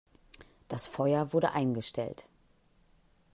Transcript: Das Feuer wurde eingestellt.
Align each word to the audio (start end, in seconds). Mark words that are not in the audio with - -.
Das 0.67 0.87
Feuer 0.87 1.31
wurde 1.31 1.51
eingestellt. 1.51 2.25